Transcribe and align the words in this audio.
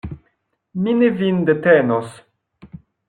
Mi 0.85 0.95
ne 1.01 1.09
vin 1.19 1.43
detenos. 1.51 2.17